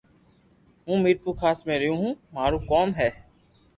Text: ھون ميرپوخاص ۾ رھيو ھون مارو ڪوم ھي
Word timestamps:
ھون 0.83 0.97
ميرپوخاص 1.05 1.57
۾ 1.71 1.73
رھيو 1.81 1.95
ھون 2.01 2.11
مارو 2.35 2.57
ڪوم 2.69 2.89
ھي 2.99 3.09